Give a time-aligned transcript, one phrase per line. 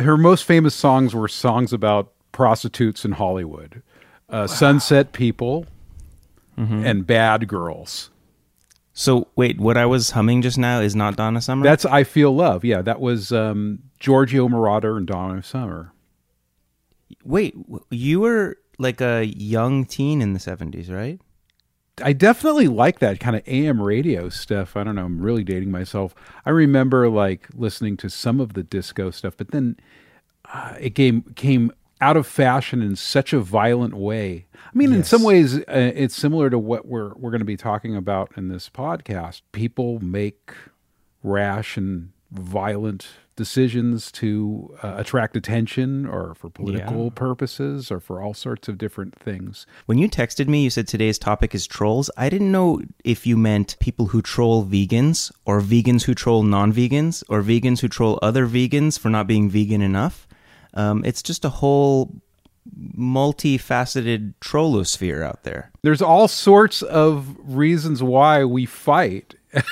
[0.00, 3.82] Her most famous songs were songs about prostitutes in Hollywood,
[4.28, 5.66] uh, Sunset People,
[6.56, 8.10] and Bad Girls.
[8.92, 11.64] So wait, what I was humming just now is not Donna Summer.
[11.64, 12.64] That's I Feel Love.
[12.64, 15.92] Yeah, that was um, Giorgio Moroder and Donna Summer.
[17.24, 17.54] wait,
[17.90, 21.18] you were like a young teen in the seventies, right?
[22.02, 24.76] I definitely like that kind of AM radio stuff.
[24.76, 25.04] I don't know.
[25.04, 26.14] I'm really dating myself.
[26.44, 29.76] I remember like listening to some of the disco stuff, but then
[30.52, 34.46] uh, it came came out of fashion in such a violent way.
[34.54, 37.56] I mean, in some ways, uh, it's similar to what we're we're going to be
[37.56, 39.42] talking about in this podcast.
[39.52, 40.52] People make
[41.22, 43.08] rash and violent
[43.44, 47.10] decisions to uh, attract attention, or for political Yeah.
[47.26, 49.66] purposes, or for all sorts of different things.
[49.86, 52.10] When you texted me, you said today's topic is trolls.
[52.16, 57.24] I didn't know if you meant people who troll vegans, or vegans who troll non-vegans,
[57.30, 60.26] or vegans who troll other vegans for not being vegan enough.
[60.74, 62.14] Um, it's just a whole
[62.96, 65.70] multifaceted trollosphere out there.
[65.82, 69.34] there's all sorts of reasons why we fight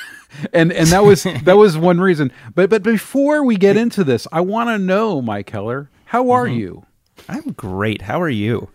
[0.53, 4.27] and and that was that was one reason but but before we get into this
[4.33, 6.59] i want to know mike keller how are mm-hmm.
[6.59, 6.85] you
[7.29, 8.03] I'm great.
[8.03, 8.71] How are you?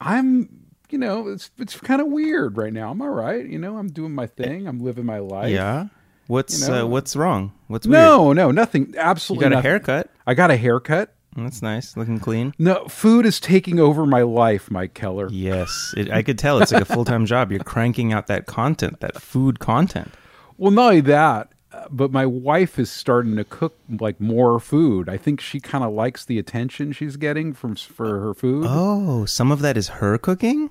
[0.00, 0.48] i'm
[0.90, 3.88] you know it's it's kind of weird right now i'm all right you know i'm
[3.88, 5.88] doing my eh, thing i'm living my life Yeah.
[6.28, 7.52] What's You know- uh, what's wrong?
[7.68, 8.00] What's weird?
[8.00, 10.10] no no nothing You absolutely got a haircut.
[10.26, 11.96] i got a haircut mm, That's nice.
[11.96, 12.52] Looking clean.
[12.58, 16.70] no food is taking over my life mike keller Yes, it, I could tell it's
[16.72, 17.50] like a full time job.
[17.50, 20.12] You're cranking out that content, that food content.
[20.58, 25.08] Well, not only that, uh, but my wife is starting to cook like more food.
[25.08, 28.66] I think she kind of likes the attention she's getting from for her food.
[28.68, 30.70] Oh, some of that is her cooking.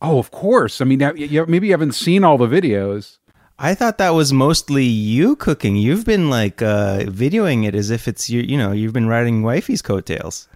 [0.00, 0.80] Oh, of course.
[0.80, 3.18] I mean, maybe you haven't seen all the videos.
[3.58, 5.76] I thought that was mostly you cooking.
[5.76, 8.40] You've been like uh, videoing it as if it's you.
[8.40, 10.48] You know, you've been riding wifey's coattails.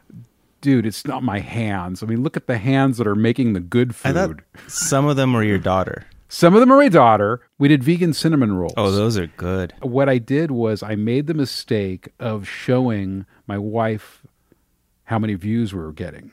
[0.63, 2.03] Dude, it's not my hands.
[2.03, 4.43] I mean, look at the hands that are making the good food.
[4.69, 6.07] some of them were your daughter.
[6.35, 7.43] Some of them are my daughter.
[7.59, 8.75] We did vegan cinnamon rolls.
[8.77, 9.73] Oh, those are good.
[9.83, 14.23] what I did was I made the mistake of showing my wife
[15.05, 16.33] how many views we were getting.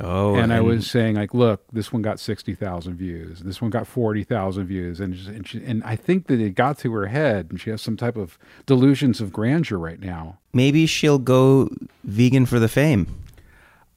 [0.00, 3.70] Oh, and I was saying like, look, this one got sixty thousand views, this one
[3.70, 6.92] got forty thousand views, and just- and, she, and I think that it got to
[6.94, 10.38] her head, and she has some type of delusions of grandeur right now.
[10.52, 11.68] maybe she'll go
[12.02, 13.06] vegan for the fame.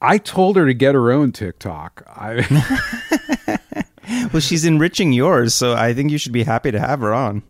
[0.02, 2.04] I told her to get her own TikTok.
[2.08, 2.46] I
[4.34, 7.44] Well, she's enriching yours, so I think you should be happy to have her on.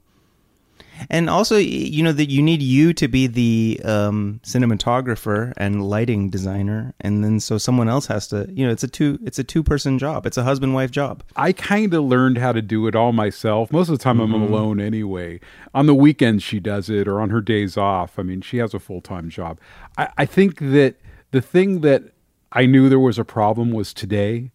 [1.10, 6.30] And also, you know that you need you to be the um, cinematographer and lighting
[6.30, 8.48] designer, and then so someone else has to.
[8.52, 10.26] You know, it's a two it's a two person job.
[10.26, 11.24] It's a husband wife job.
[11.36, 13.72] I kind of learned how to do it all myself.
[13.72, 15.40] Most of the time, I'm alone anyway.
[15.74, 18.20] On the weekends, she does it, or on her days off.
[18.20, 19.60] I mean, she has a full time job.
[19.98, 20.96] I, I think that
[21.32, 22.14] the thing that
[22.52, 24.52] I knew there was a problem was today,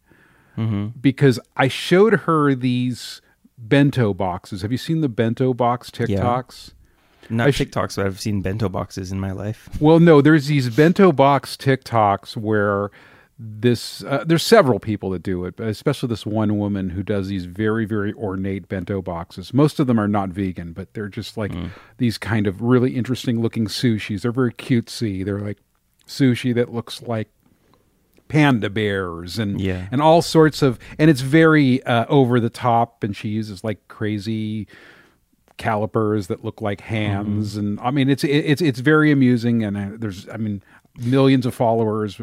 [1.00, 3.20] because I showed her these
[3.58, 4.62] bento boxes.
[4.62, 6.72] Have you seen the bento box TikToks?
[7.28, 9.68] Not I sh- TikToks, but I've seen bento boxes in my life.
[9.80, 12.90] Well, no, there's these bento box TikToks where
[13.38, 17.28] this uh, there's several people that do it, but especially this one woman who does
[17.28, 19.52] these very very ornate bento boxes.
[19.52, 21.52] Most of them are not vegan, but they're just like
[21.98, 24.22] these kind of really interesting looking sushis.
[24.22, 25.24] They're very cutesy.
[25.24, 25.58] They're like
[26.06, 27.28] sushi that looks like
[28.28, 29.86] panda bears and Yeah.
[29.92, 33.86] and all sorts of and it's very uh, over the top and she uses like
[33.88, 34.66] crazy
[35.58, 39.88] calipers that look like hands and i mean it's it's it's very amusing and uh,
[39.96, 40.62] there's i mean
[40.98, 42.20] millions of followers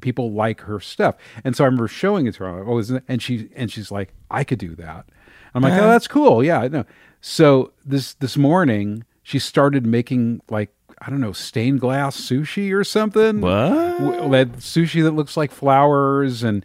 [0.00, 1.16] people like her stuff.
[1.42, 4.14] And so i remember showing it to her oh isn't and she and she's like
[4.30, 5.06] i could do that.
[5.54, 6.44] I'm like oh that's cool.
[6.44, 6.84] Yeah i know.
[7.20, 10.72] So this this morning she started making like
[11.02, 14.30] i don't know stained glass sushi or something What?
[14.30, 16.64] That sushi that looks like flowers and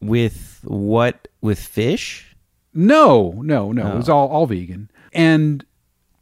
[0.00, 1.28] With what?
[1.40, 2.36] With fish?
[2.74, 3.92] No, no, no.
[3.92, 4.16] It was oh.
[4.16, 5.64] all all vegan, and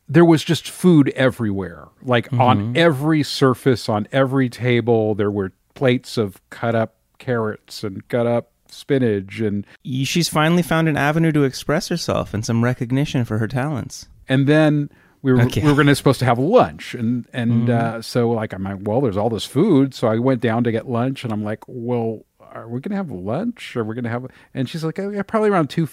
[0.09, 2.77] there was just food everywhere, like on mm-hmm.
[2.77, 5.15] every surface, on every table.
[5.15, 10.89] There were plates of cut up carrots and cut up spinach, and She's finally found
[10.89, 14.07] an avenue to express herself and some recognition for her talents.
[14.29, 14.91] and then.
[15.27, 15.61] We were, Okay.
[15.61, 18.79] we were going to supposed to have lunch and and uh, so like I'm like
[18.83, 21.65] well there's all this food so I went down to get lunch and I'm like
[21.67, 24.25] well are we going to have lunch or we're going to have
[24.55, 25.85] and she's like oh, yeah, probably around two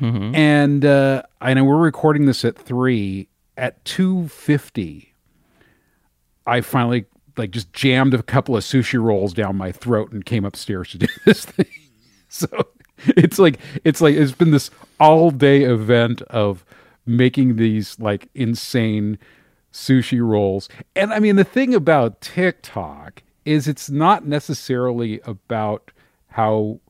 [0.00, 3.28] and uh, I know we're recording this at three.
[3.58, 5.12] At two fifty,
[6.46, 7.04] I finally
[7.36, 10.98] like just jammed a couple of sushi rolls down my throat and came upstairs to
[10.98, 11.66] do this thing.
[12.30, 12.46] So
[13.06, 16.64] it's like it's like it's been this all day event of
[17.06, 19.18] making these like insane
[19.72, 20.68] sushi rolls.
[20.94, 25.90] And I mean, the thing about TikTok is it's not necessarily about
[26.28, 26.80] how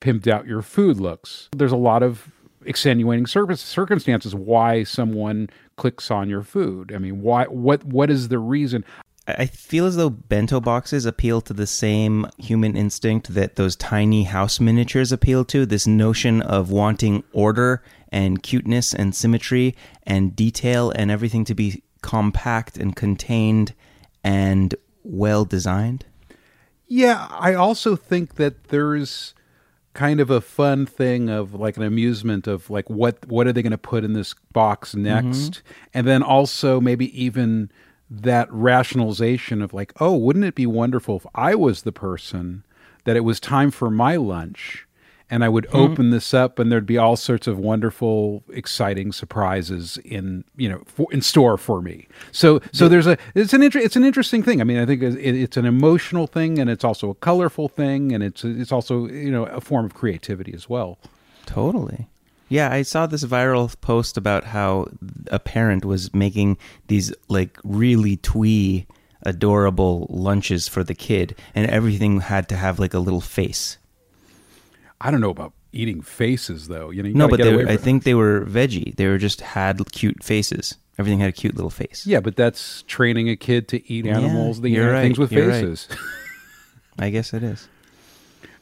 [0.00, 1.48] pimped out your food looks.
[1.56, 2.30] There's a lot of
[2.64, 6.92] extenuating circumstances why someone clicks on your food.
[6.94, 8.84] I mean, why what what is the reason?
[9.26, 14.24] I feel as though bento boxes appeal to the same human instinct that those tiny
[14.24, 17.82] house miniatures appeal to this notion of wanting order
[18.12, 19.74] and cuteness and symmetry
[20.04, 23.74] and detail and everything to be compact and contained
[24.22, 26.04] and well designed.
[26.86, 29.34] Yeah, I also think that there's
[29.94, 33.62] kind of a fun thing of like an amusement of like what what are they
[33.62, 35.72] going to put in this box next mm-hmm.
[35.92, 37.70] and then also maybe even
[38.12, 42.62] that rationalization of like, oh, wouldn't it be wonderful if I was the person
[43.04, 44.86] that it was time for my lunch
[45.32, 45.78] and I would mm-hmm.
[45.78, 50.82] open this up and there'd be all sorts of wonderful, exciting surprises in you know
[50.84, 52.06] for, in store for me.
[52.32, 54.60] So so there's a it's an inter- it's an interesting thing.
[54.60, 58.12] I mean, I think it, it's an emotional thing and it's also a colorful thing
[58.12, 60.98] and it's it's also you know a form of creativity as well.
[61.46, 62.08] Totally.
[62.50, 64.88] Yeah, I saw this viral post about how
[65.28, 66.58] a parent was making
[66.88, 68.86] these like really twee,
[69.22, 73.78] adorable lunches for the kid, and everything had to have like a little face.
[75.02, 76.90] I don't know about eating faces though.
[76.90, 78.94] You know, you no, but they were, I think they were veggie.
[78.96, 80.76] They were just had cute faces.
[80.98, 82.06] Everything had a cute little face.
[82.06, 84.60] Yeah, but that's training a kid to eat animals.
[84.60, 85.88] Yeah, right, things with faces.
[85.90, 85.98] Right.
[87.06, 87.68] I guess it is.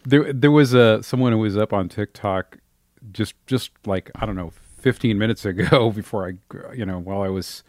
[0.07, 2.59] There, there was a someone who was up on TikTok
[3.13, 7.29] just just like I don't know, 15 minutes ago before I you know while I
[7.29, 7.63] was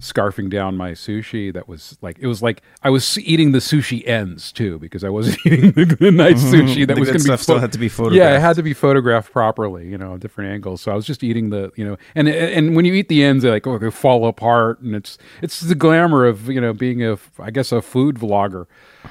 [0.00, 4.06] scarfing down my sushi that was like it was like I was eating the sushi
[4.06, 6.68] ends too because I wasn't eating the, the nice mm-hmm.
[6.68, 8.16] sushi that was going to be still had to be photographed.
[8.16, 10.80] Yeah, it had to be photographed properly, you know, different angles.
[10.80, 13.42] So I was just eating the, you know, and and when you eat the ends,
[13.42, 17.04] they like oh, they fall apart, and it's it's the glamour of you know being
[17.04, 18.66] a I guess a food vlogger,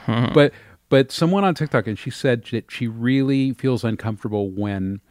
[0.06, 0.34] mm-hmm.
[0.34, 0.54] but
[0.90, 5.02] but someone on TikTok and she said that she really feels uncomfortable when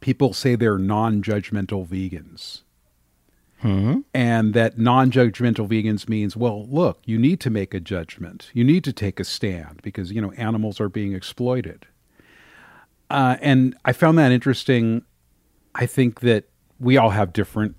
[0.00, 2.62] people say they're non-judgmental vegans.
[3.64, 4.00] Mm-hmm.
[4.12, 8.50] And that non judgmental vegans means, well, look, you need to make a judgment.
[8.52, 11.86] You need to take a stand because, you know, animals are being exploited.
[13.08, 15.02] Uh, and I found that interesting.
[15.74, 16.44] I think that
[16.78, 17.74] we all have different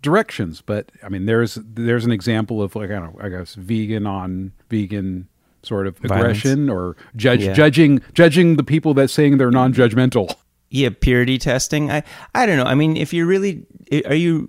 [0.00, 3.54] directions, but I mean, there's there's an example of like I don't know, I guess
[3.54, 5.28] vegan on vegan
[5.62, 7.52] sort of aggression or judge yeah.
[7.52, 10.32] judging judging the people that saying they're non-judgmental
[10.70, 12.04] yeah purity testing i
[12.36, 13.66] i don't know i mean if you're really
[14.04, 14.46] are you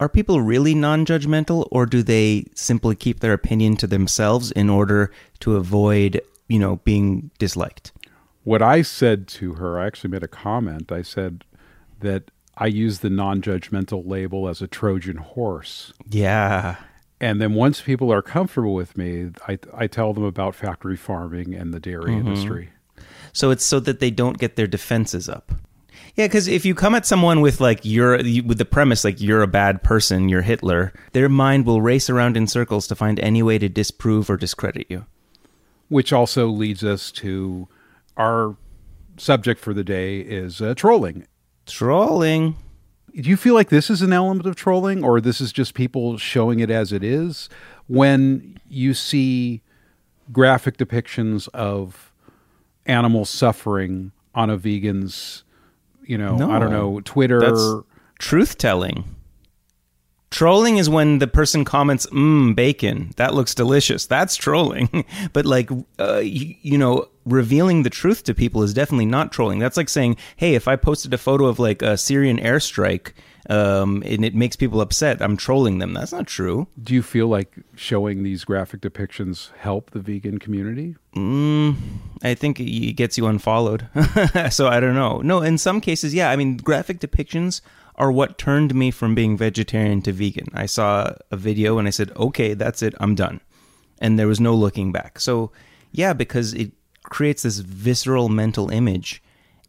[0.00, 5.10] are people really non-judgmental or do they simply keep their opinion to themselves in order
[5.40, 7.92] to avoid you know being disliked
[8.42, 11.44] what i said to her i actually made a comment i said
[12.00, 16.76] that i use the non-judgmental label as a trojan horse yeah
[17.20, 21.54] and then once people are comfortable with me, I, I tell them about factory farming
[21.54, 22.28] and the dairy mm-hmm.
[22.28, 22.70] industry.
[23.32, 25.52] So it's so that they don't get their defenses up.
[26.16, 29.42] Yeah, because if you come at someone with like you're with the premise like you're
[29.42, 33.42] a bad person, you're Hitler, their mind will race around in circles to find any
[33.42, 35.06] way to disprove or discredit you.
[35.88, 37.68] Which also leads us to
[38.16, 38.56] our
[39.16, 41.26] subject for the day is uh, trolling.
[41.66, 42.56] Trolling
[43.20, 46.18] do you feel like this is an element of trolling or this is just people
[46.18, 47.48] showing it as it is
[47.86, 49.62] when you see
[50.32, 52.12] graphic depictions of
[52.86, 55.43] animal suffering on a vegan's
[56.06, 57.82] you know no, i don't know twitter
[58.18, 59.04] truth telling
[60.34, 64.06] Trolling is when the person comments, mmm, bacon, that looks delicious.
[64.06, 65.04] That's trolling.
[65.32, 65.70] but like,
[66.00, 69.60] uh, you, you, know, revealing the truth to people is definitely not trolling.
[69.60, 73.12] That's like saying, hey, if I posted a photo of like a Syrian airstrike
[73.50, 75.92] um, and it makes people upset, I'm trolling them.
[75.92, 76.66] That's not true.
[76.82, 80.96] Do you feel like showing these graphic depictions help the vegan community?
[81.14, 81.76] Mm,
[82.22, 83.88] I think it gets you unfollowed.
[84.50, 85.20] so I don't know.
[85.20, 86.30] No, in some cases, yeah.
[86.30, 87.60] I mean, graphic depictions
[87.96, 90.48] are what turned me from being vegetarian to vegan.
[90.54, 93.40] I saw a video and I said, okay, that's it, I'm done.
[94.00, 95.20] And there was no looking back.
[95.20, 95.52] So,
[95.92, 96.72] yeah, because it
[97.04, 99.22] creates this visceral mental image.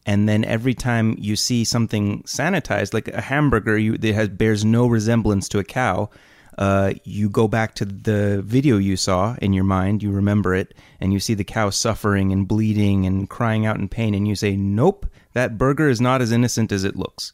[0.06, 4.64] And then every time you see something sanitized, like a hamburger you, that has, bears
[4.64, 6.10] no resemblance to a cow,
[6.58, 10.74] uh, you go back to the video you saw in your mind, you remember it,
[11.00, 14.36] and you see the cow suffering and bleeding and crying out in pain, and you
[14.36, 17.34] say, Nope, that burger is not as innocent as it looks.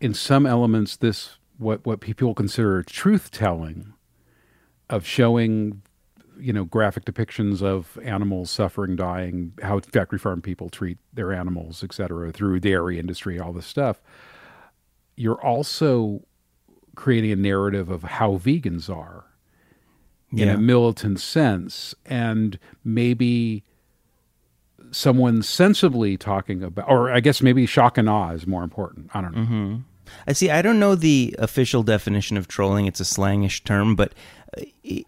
[0.00, 3.94] In some elements, this what what people consider truth telling,
[4.90, 5.82] of showing,
[6.38, 11.82] you know, graphic depictions of animals suffering, dying, how factory farm people treat their animals,
[11.82, 14.00] etc., through dairy industry, all this stuff.
[15.16, 16.22] You're also
[16.94, 19.24] creating a narrative of how vegans are
[20.34, 23.62] in a militant sense and maybe
[24.90, 29.20] someone sensibly talking about or i guess maybe shock and awe is more important i
[29.20, 29.76] don't know mm-hmm.
[30.26, 30.50] I see.
[30.50, 32.86] I don't know the official definition of trolling.
[32.86, 34.12] It's a slangish term, but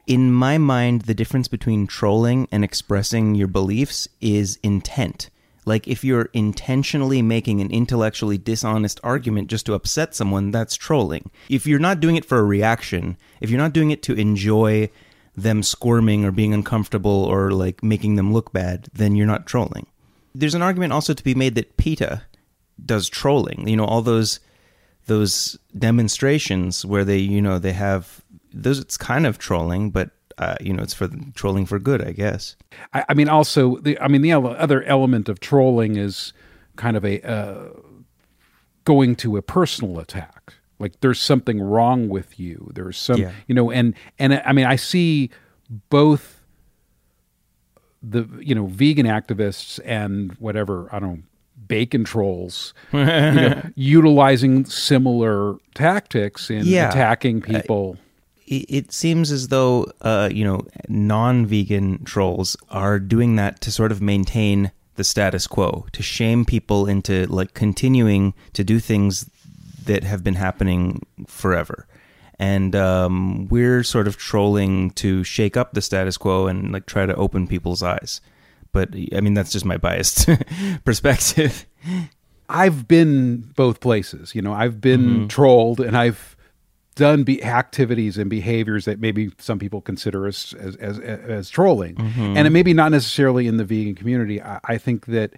[0.07, 5.31] in my mind, the difference between trolling and expressing your beliefs is intent.
[5.67, 11.31] Like if you're intentionally making an intellectually dishonest argument just to upset someone, that's trolling.
[11.49, 14.91] If you're not doing it for a reaction, if you're not doing it to enjoy
[15.37, 19.87] them squirming or being uncomfortable or like making them look bad, then you're not trolling.
[20.35, 22.23] There's an argument also to be made that PETA
[22.85, 23.67] does trolling.
[23.67, 24.41] You know, all those
[25.07, 28.24] those demonstrations where they, you know, they have
[28.63, 28.79] those.
[28.79, 32.57] It's kind of trolling, but uh, you know, it's for trolling for good, I guess.
[32.93, 36.33] I, I mean, also, the, I mean, the ele- other element of trolling is
[36.77, 37.69] kind of a uh,
[38.85, 40.55] going to a personal attack.
[40.81, 42.71] Like there's something wrong with you.
[42.75, 43.31] There's some, Yeah.
[43.47, 45.31] you know, and and I mean, I see
[45.89, 46.41] both
[48.03, 51.23] the you know vegan activists and whatever I don't know
[51.67, 56.91] bacon trolls you know, utilizing similar tactics in Yeah.
[56.91, 57.95] attacking people.
[57.95, 57.99] it,
[58.47, 64.03] it seems as though uh, you know non-vegan trolls are doing that to sort of
[64.03, 69.29] maintain the status quo to shame people into like continuing to do things
[69.85, 71.87] that have been happening forever.
[72.39, 77.07] And um, we're sort of trolling to shake up the status quo and like try
[77.07, 78.21] to open people's eyes.
[78.73, 80.29] But i mean that's just my biased
[80.85, 81.67] perspective.
[82.49, 84.35] I've been both places.
[84.35, 86.34] You know, I've been trolled and I've
[86.95, 91.97] done be- activities and behaviors that maybe some people consider as as as, as trolling,
[91.99, 94.41] and it may be not necessarily in the vegan community.
[94.41, 95.33] I, I think that,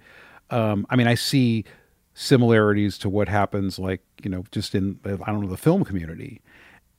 [0.49, 1.65] um, I mean, I see
[2.13, 6.41] similarities to what happens, like you know, just in I don't know the film community,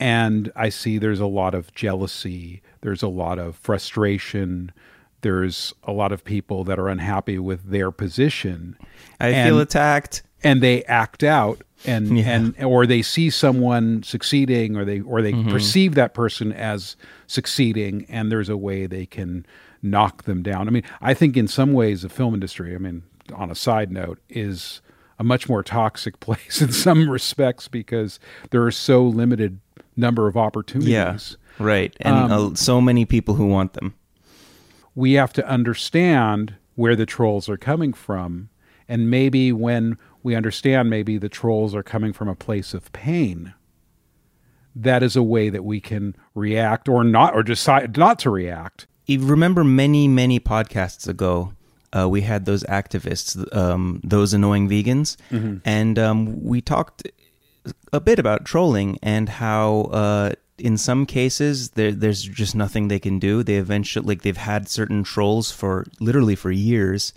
[0.01, 4.73] and I see there's a lot of jealousy, there's a lot of frustration.
[5.21, 8.77] There's a lot of people that are unhappy with their position.
[9.19, 12.31] i And- feel attacked and they act out and Yeah.
[12.31, 15.51] and or they see someone succeeding or they or they Mm-hmm.
[15.51, 19.47] perceive that person as succeeding and there's a way they can
[19.83, 20.67] knock them down.
[20.67, 23.03] I mean, I think in some ways the film industry, I mean,
[23.35, 24.81] on a side note, is
[25.19, 28.19] a much more toxic place in some respects because
[28.51, 29.61] there are so limited
[29.97, 30.89] number of opportunities.
[30.93, 31.17] yeah
[31.59, 33.95] right and uh, so many people who want them
[34.95, 38.49] we have to understand where the trolls are coming from.
[38.89, 43.55] And maybe when we understand maybe the trolls are coming from a place of pain,
[44.75, 48.87] that is a way that we can react or not, or decide not to react.
[49.07, 51.53] you remember many many podcasts ago
[51.99, 55.17] uh, we had those activists um, those annoying vegans
[55.65, 57.03] and um, we talked
[57.93, 62.99] a bit about trolling and how uh, in some cases there, there's just nothing they
[62.99, 63.43] can do.
[63.43, 67.13] They eventually like they've had certain trolls for literally for years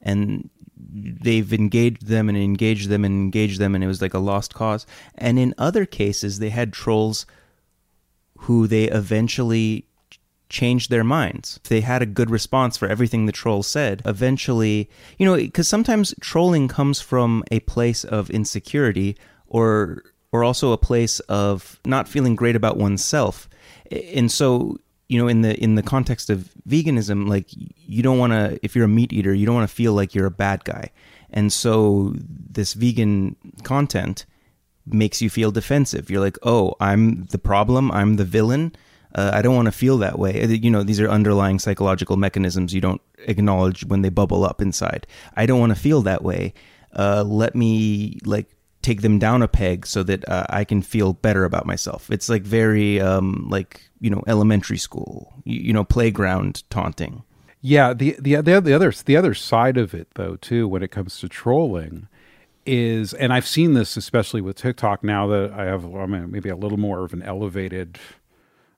[0.00, 0.50] and
[0.92, 4.54] they've engaged them and engaged them and engaged them and it was like a lost
[4.54, 7.26] cause and in other cases they had trolls
[8.38, 9.86] who they eventually
[10.48, 11.58] changed their minds.
[11.68, 14.02] They had a good response for everything the troll said.
[14.04, 14.88] Eventually,
[15.18, 20.78] you know, because sometimes trolling comes from a place of insecurity or or also a
[20.78, 23.48] place of not feeling great about oneself.
[23.90, 28.32] And so, you know, in the in the context of veganism, like you don't want
[28.32, 30.64] to if you're a meat eater, you don't want to feel like you're a bad
[30.64, 30.90] guy.
[31.30, 34.24] And so this vegan content
[34.86, 36.10] makes you feel defensive.
[36.10, 37.90] You're like, oh, I'm the problem.
[37.90, 38.74] I'm the villain.
[39.14, 40.42] Uh, I don't want to feel that way.
[40.42, 44.60] Uh, You know, these are underlying psychological mechanisms you don't acknowledge when they bubble up
[44.60, 45.06] inside.
[45.36, 46.54] I don't want to feel that way.
[46.96, 48.53] Uh, let me like
[48.84, 52.10] take them down a peg so that uh, I can feel better about myself.
[52.10, 57.24] It's like very um, like you know elementary school, you, you know, playground taunting.
[57.62, 60.90] Yeah, the the the the other the other side of it though too when it
[60.90, 62.08] comes to trolling
[62.66, 66.50] is and I've seen this especially with TikTok now that I have I mean, maybe
[66.50, 67.98] a little more of an elevated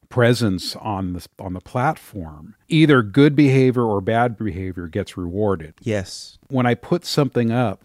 [0.09, 2.55] presence on the on the platform.
[2.69, 5.75] Either good behavior or bad behavior gets rewarded.
[5.81, 6.39] Yes.
[6.47, 7.85] When I put something up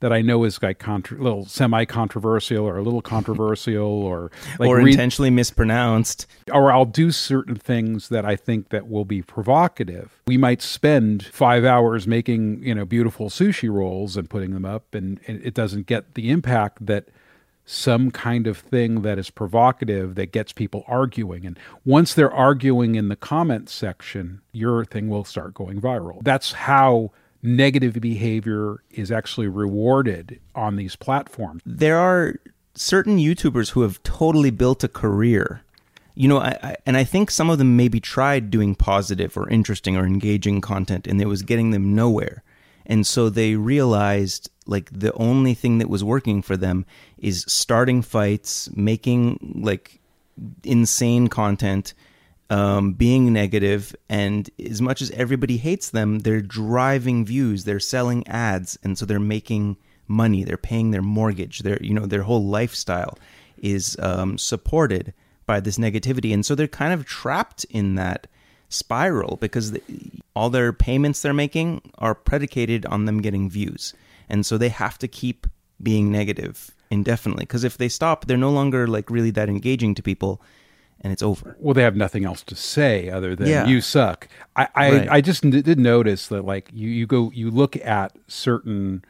[0.00, 4.68] that I know is like contra- little semi controversial or a little controversial or like
[4.68, 6.26] or re- intentionally mispronounced.
[6.52, 10.20] or I'll do certain things that I think that will be provocative.
[10.26, 14.94] We might spend five hours making, you know, beautiful sushi rolls and putting them up,
[14.94, 17.08] and, and it doesn't get the impact that
[17.66, 21.46] some kind of thing that is provocative that gets people arguing.
[21.46, 26.20] And once they're arguing in the comment section, your thing will start going viral.
[26.22, 31.62] That's how negative behavior is actually rewarded on these platforms.
[31.64, 32.36] there are
[32.74, 35.62] certain YouTubers who have totally built a career.
[36.14, 39.48] You know, I, I, and I think some of them maybe tried doing positive or
[39.48, 42.42] interesting or engaging content, and it was getting them nowhere.
[42.86, 46.86] And so they realized like the only thing that was working for them
[47.18, 50.00] is starting fights, making like
[50.64, 51.94] insane content,
[52.50, 58.26] um, being negative, and as much as everybody hates them, they're driving views, they're selling
[58.26, 59.76] ads, and so they're making
[60.08, 63.16] money, they're paying their mortgage, their you know their whole lifestyle
[63.58, 65.14] is um, supported
[65.46, 68.26] by this negativity, and so they're kind of trapped in that
[68.68, 69.82] spiral because the,
[70.34, 73.94] all their payments they're making are predicated on them getting views,
[74.28, 75.46] and so they have to keep
[75.80, 80.02] being negative indefinitely because if they stop, they're no longer like really that engaging to
[80.02, 80.42] people
[81.00, 81.56] and it's over.
[81.58, 83.66] Well, they have nothing else to say other than Yeah.
[83.66, 84.28] you suck.
[84.56, 85.08] I I, Right.
[85.10, 89.04] I just n- did notice that like you you go you look at certain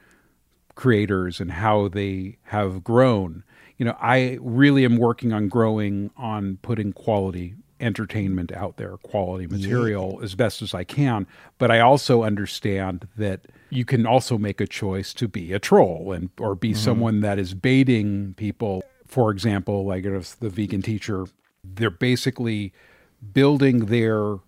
[0.75, 3.43] creators and how they have grown.
[3.77, 9.47] You know, I really am working on growing on putting quality entertainment out there, quality
[9.47, 11.27] material as best as I can.
[11.59, 16.13] But I also understand that you can also make a choice to be a troll
[16.13, 16.79] and or be mm-hmm.
[16.79, 18.83] someone that is baiting people.
[19.07, 21.27] For example, like if the vegan teacher,
[21.64, 22.73] they're basically
[23.33, 24.38] building their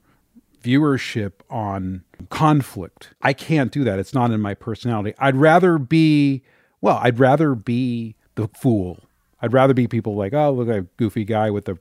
[0.62, 3.10] viewership on conflict.
[3.22, 3.98] I can't do that.
[3.98, 5.14] It's not in my personality.
[5.18, 6.42] I'd rather be,
[6.80, 9.00] well, I'd rather be the fool.
[9.40, 11.78] I'd rather be people like, oh, look a goofy guy with the,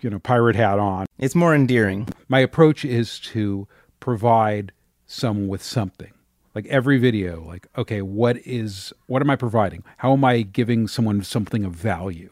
[0.00, 1.06] you know, pirate hat on.
[1.18, 2.08] It's more endearing.
[2.28, 3.66] My approach is to
[3.98, 4.72] provide
[5.06, 6.12] someone with something.
[6.54, 9.84] Like every video, like, okay, what is, what am I providing?
[9.98, 12.30] How am I giving someone something of value?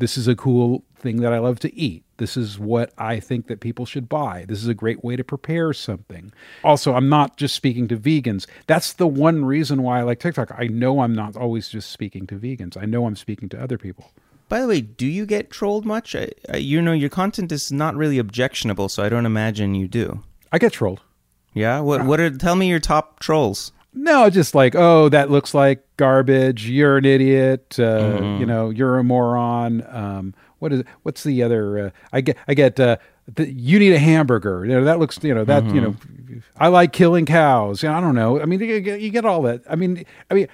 [0.00, 2.04] This is a cool thing that I love to eat.
[2.16, 4.46] This is what I think that people should buy.
[4.48, 6.32] This is a great way to prepare something.
[6.64, 8.46] Also, I'm not just speaking to vegans.
[8.66, 10.52] That's the one reason why I like TikTok.
[10.56, 12.78] I know I'm not always just speaking to vegans.
[12.80, 14.10] I know I'm speaking to other people.
[14.48, 16.16] By the way, do you get trolled much?
[16.16, 19.86] I, I, you know, your content is not really objectionable, so I don't imagine you
[19.86, 20.22] do.
[20.50, 21.02] I get trolled.
[21.52, 21.80] Yeah.
[21.80, 22.00] What?
[22.00, 22.30] Uh, what are?
[22.30, 23.72] Tell me your top trolls.
[23.92, 26.68] No, just like, oh, that looks like garbage.
[26.68, 27.76] You're an idiot.
[27.78, 29.84] Uh, You know, you're a moron.
[29.88, 30.82] Um, what is?
[31.04, 31.78] What's the other?
[31.78, 32.36] Uh, I get.
[32.48, 32.80] I get.
[32.80, 32.96] Uh,
[33.32, 34.64] the, you need a hamburger.
[34.64, 35.18] You know, that looks.
[35.22, 35.64] You know that.
[35.74, 35.96] You know,
[36.58, 37.84] I like killing cows.
[37.84, 38.40] I don't know.
[38.40, 39.62] I mean, you get, you get all that.
[39.70, 40.48] I mean, I mean,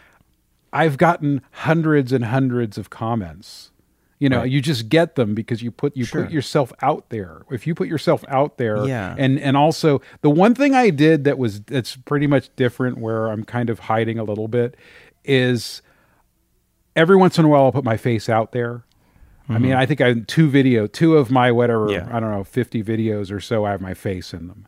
[0.72, 3.70] I've gotten hundreds and hundreds of comments.
[4.18, 6.22] You know, you just get them because you put you Sure.
[6.22, 7.42] put yourself out there.
[7.50, 9.14] If you put yourself out there, Yeah.
[9.18, 13.26] and and also the one thing I did that was that's pretty much different, where
[13.26, 14.74] I'm kind of hiding a little bit,
[15.26, 15.82] is
[16.94, 18.84] every once in a while I'll put my face out there.
[19.48, 19.78] I mean, mm-hmm.
[19.78, 22.08] I think I two video, two of my whatever Yeah.
[22.10, 23.64] I don't know, fifty videos or so.
[23.64, 24.66] I have my face in them,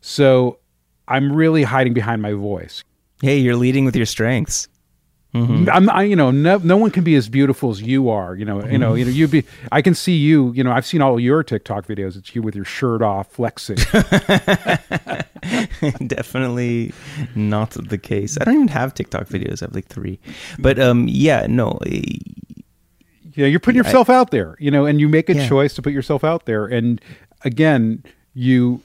[0.00, 0.58] so
[1.06, 2.82] I'm really hiding behind my voice.
[3.22, 4.68] Hey, you're leading with your strengths.
[5.34, 8.34] I'm, I, you know, no, no one can be as beautiful as you are.
[8.34, 9.44] You know, you know, you know, you be.
[9.70, 10.52] I can see you.
[10.52, 12.16] You know, I've seen all your TikTok videos.
[12.16, 13.76] It's you with your shirt off, flexing.
[16.06, 16.92] Definitely
[17.34, 18.38] not the case.
[18.40, 19.62] I don't even have TikTok videos.
[19.62, 20.18] I have like three.
[20.58, 21.78] But um, yeah, no.
[21.86, 22.00] eh,
[23.36, 24.56] know, you're putting yourself out there.
[24.58, 25.48] You know, and you make a Yeah.
[25.48, 26.66] choice to put yourself out there.
[26.66, 27.00] And
[27.44, 28.02] again,
[28.34, 28.80] you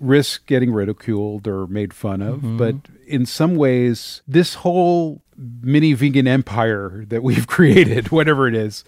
[0.00, 2.38] risk getting ridiculed or made fun of.
[2.38, 2.56] Mm-hmm.
[2.56, 2.76] But
[3.08, 8.84] in some ways, this whole mini vegan empire that we've created, whatever it is,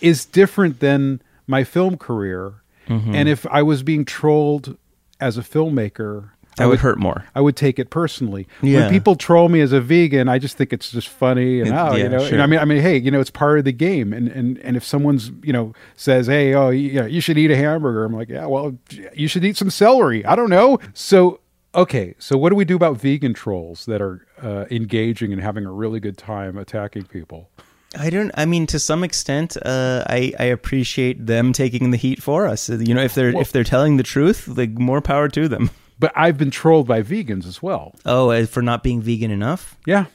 [0.00, 2.54] is different than my film career.
[2.88, 3.14] Mm-hmm.
[3.14, 4.76] And if I was being trolled
[5.20, 7.24] as a filmmaker, That would hurt more.
[7.34, 8.46] I would take it personally.
[8.62, 8.80] Yeah.
[8.80, 11.74] When people troll me as a vegan, I just think it's just funny and It-
[11.74, 12.18] oh, yeah, you know.
[12.24, 12.32] sure.
[12.34, 14.12] And I mean, I mean, hey, you know, it's part of the game.
[14.12, 17.38] And and and if someone's you know says, hey, oh, you, you know, you should
[17.38, 18.76] eat a hamburger, I'm like, yeah, well,
[19.14, 20.24] you should eat some celery.
[20.24, 20.78] I don't know.
[20.94, 21.40] So
[21.74, 25.64] okay, so what do we do about vegan trolls that are uh, engaging and having
[25.64, 27.50] a really good time attacking people?
[27.96, 28.30] I don't.
[28.34, 32.68] I mean, to some extent, uh, I I appreciate them taking the heat for us.
[32.68, 35.70] You know, if they're if they're telling the truth, like more power to them.
[35.98, 37.94] But I've been trolled by vegans as well.
[38.06, 39.76] Oh, uh, for not being vegan enough.
[39.84, 40.06] Yeah.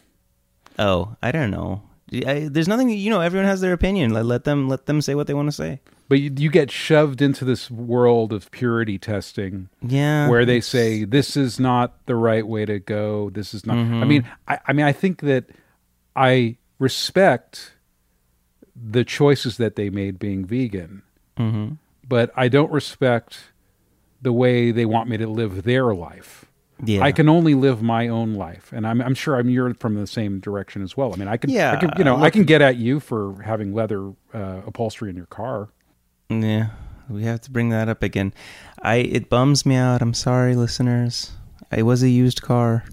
[0.80, 1.82] Oh, I don't know.
[2.26, 2.90] I, there's nothing.
[2.90, 4.12] You know, everyone has their opinion.
[4.12, 5.82] Let, let them let them say what they want to say.
[6.10, 10.28] But you, you get shoved into this world of purity testing Yeah.
[10.30, 13.30] where they say this is not the right way to go.
[13.30, 13.78] This is not.
[13.78, 14.04] Mm-hmm.
[14.04, 15.46] I mean, I, I mean, I think that
[16.16, 17.74] I respect
[18.76, 21.04] the choices that they made being vegan,
[21.38, 21.78] Mhm.
[22.08, 23.52] but I don't respect
[24.22, 26.46] the way they want me to live their life.
[26.84, 27.02] Yeah.
[27.04, 30.08] I can only live my own life, and I'm, I'm sure I'm you're from the
[30.08, 31.14] same direction as well.
[31.14, 33.42] I mean, I can, Yeah, I can, you know, I can get at you for
[33.44, 35.70] having leather uh, upholstery in your car.
[36.30, 36.70] Yeah,
[37.10, 38.34] we have to bring that up again.
[38.82, 40.02] I it bums me out.
[40.02, 41.32] I'm sorry, listeners.
[41.72, 42.84] It was a used car.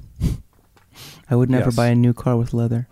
[1.30, 1.76] I would never Yes.
[1.76, 2.88] buy a new car with leather.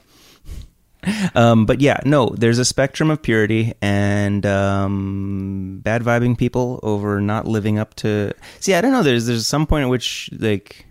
[1.35, 7.21] Um, but yeah, no, there's a spectrum of purity and um, bad vibing people over
[7.21, 8.33] not living up to.
[8.61, 9.03] See, I don't know.
[9.03, 10.87] There's there's some point at which like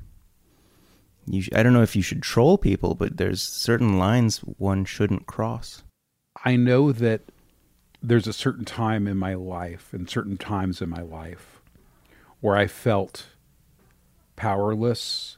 [1.25, 1.41] you.
[1.41, 5.27] sh- I don't know if you should troll people, but there's certain lines one shouldn't
[5.27, 5.83] cross.
[6.45, 7.21] I know that
[8.01, 11.62] there's a certain time in my life and certain times in my life
[12.41, 13.27] where I felt
[14.36, 15.38] powerless.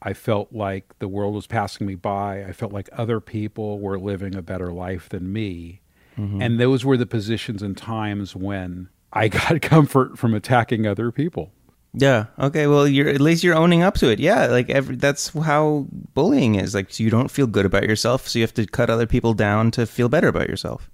[0.00, 2.44] I felt like the world was passing me by.
[2.44, 5.80] I felt like other people were living a better life than me.
[6.16, 6.40] Mm-hmm.
[6.40, 11.50] And those were the positions and times when I got comfort from attacking other people.
[11.94, 12.26] Yeah.
[12.38, 12.66] Okay.
[12.66, 14.20] Well, you're at least you're owning up to it.
[14.20, 14.46] Yeah.
[14.46, 16.74] Like every that's how bullying is.
[16.74, 19.70] Like you don't feel good about yourself, so you have to cut other people down
[19.72, 20.90] to feel better about yourself.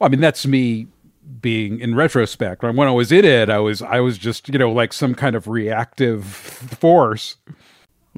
[0.00, 0.86] I mean, that's me
[1.40, 2.62] being in retrospect.
[2.62, 5.36] When I was in it, I was I was just you know like some kind
[5.36, 7.36] of reactive force.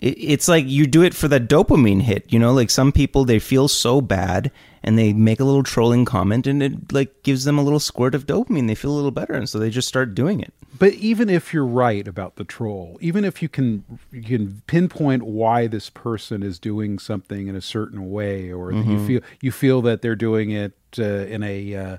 [0.00, 2.32] It's like you do it for that dopamine hit.
[2.32, 4.50] You know, like some people they feel so bad
[4.82, 8.14] and they make a little trolling comment and it like gives them a little squirt
[8.14, 8.66] of dopamine.
[8.66, 10.54] They feel a little better, and so they just start doing it.
[10.78, 15.24] But even if you're right about the troll, even if you can you can pinpoint
[15.24, 19.06] why this person is doing something in a certain way, or that you mm-hmm.
[19.06, 21.96] feel you feel that they're doing it in a uh,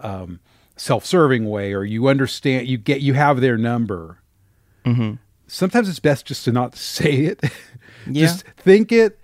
[0.00, 0.40] um,
[0.76, 4.18] self-serving way, or you understand you get you have their number.
[5.46, 7.40] Sometimes it's best just to not say it.
[8.06, 8.26] Yeah.
[8.26, 9.18] just think it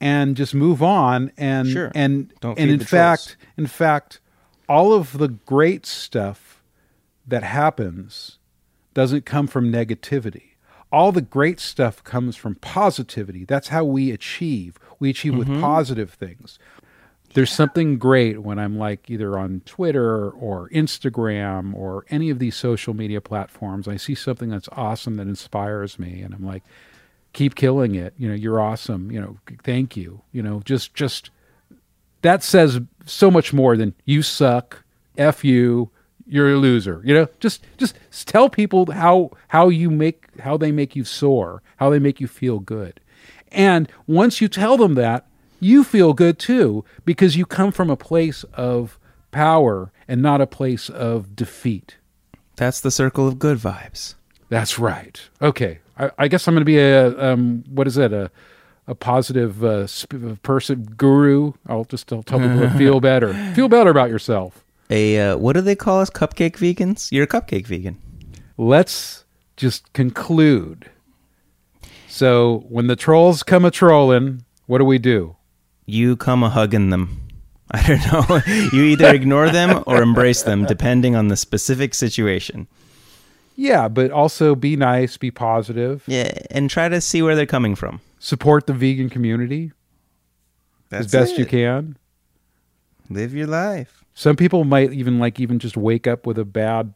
[0.00, 1.32] and just move on.
[1.36, 1.90] And Sure.
[1.94, 3.36] and Don't and in fact, trolls.
[3.58, 4.20] in fact,
[4.68, 6.62] all of the great stuff
[7.26, 8.38] that happens
[8.94, 10.50] doesn't come from negativity.
[10.90, 13.44] All the great stuff comes from positivity.
[13.44, 14.78] That's how we achieve.
[14.98, 15.52] We achieve Mm-hmm.
[15.54, 16.58] with positive things.
[17.34, 22.56] There's something great when I'm like either on Twitter or Instagram or any of these
[22.56, 23.88] social media platforms.
[23.88, 26.62] I see something that's awesome that inspires me, and I'm like,
[27.32, 28.14] keep killing it.
[28.18, 29.10] You know, you're awesome.
[29.10, 30.20] You know, thank you.
[30.32, 31.30] You know, just just
[32.22, 34.84] that says so much more than you suck,
[35.16, 35.90] f you,
[36.26, 37.02] you're a loser.
[37.04, 41.62] You know, just just tell people how how you make how they make you soar,
[41.76, 43.00] how they make you feel good.
[43.50, 45.26] And once you tell them that,
[45.62, 48.98] you feel good too because you come from a place of
[49.30, 51.96] power and not a place of defeat.
[52.56, 54.14] That's the circle of good vibes.
[54.48, 55.20] That's right.
[55.40, 58.30] Okay, I, I guess I'm going to be a um, what is it a
[58.88, 61.52] a positive uh, sp- person guru.
[61.68, 64.64] I'll just tell, tell people to feel better, feel better about yourself.
[64.90, 66.10] A uh, what do they call us?
[66.10, 67.10] Cupcake vegans?
[67.12, 67.98] You're a cupcake vegan.
[68.58, 69.24] Let's
[69.56, 70.90] just conclude.
[72.08, 75.36] So when the trolls come a trolling, what do we do?
[75.86, 77.20] You come a hugging them.
[77.70, 78.40] I don't know.
[78.72, 82.68] you either ignore them or embrace them, depending on the specific situation.
[83.56, 87.74] Yeah, but also be nice, be positive, Yeah, and try to see where they're coming
[87.74, 88.00] from.
[88.18, 89.72] support the vegan community
[90.90, 91.96] as best you can.
[93.08, 94.04] Live your life.
[94.14, 96.94] Some people might even like even just wake up with a bad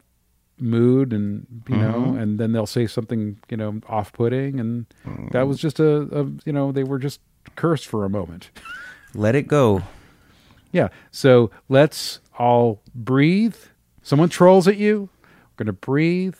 [0.59, 2.17] mood and you know mm-hmm.
[2.17, 5.31] and then they'll say something you know off-putting and mm.
[5.31, 7.19] that was just a, a you know they were just
[7.55, 8.49] cursed for a moment
[9.13, 9.83] Let it go.
[10.71, 13.55] yeah so let's all breathe
[14.03, 15.09] someone trolls at you
[15.57, 16.35] we're gonna breathe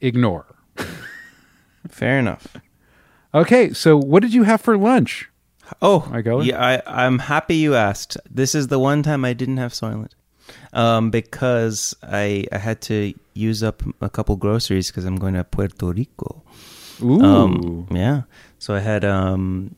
[0.00, 0.46] ignore
[1.88, 2.46] Fair enough.
[3.34, 5.28] okay so what did you have for lunch
[5.80, 6.42] Oh, I go?
[6.42, 8.18] Yeah, I, I'm happy you asked.
[8.30, 10.10] This is the one time I didn't have Soylent.
[10.74, 15.42] Um, because I, I had to use up a couple groceries because I'm going to
[15.42, 16.42] Puerto Rico.
[17.02, 18.22] ooh Um, yeah.
[18.58, 19.74] So I had, um,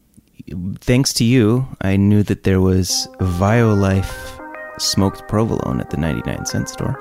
[0.81, 4.41] thanks to you, I knew that there was Violife
[4.79, 6.99] smoked provolone at the 99 cent store.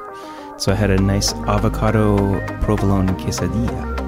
[0.58, 4.05] So I had a nice avocado provolone quesadilla.